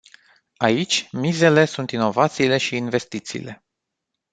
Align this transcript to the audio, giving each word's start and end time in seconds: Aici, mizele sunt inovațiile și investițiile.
Aici, 0.57 1.09
mizele 1.11 1.65
sunt 1.65 1.91
inovațiile 1.91 2.57
și 2.57 2.75
investițiile. 2.75 3.63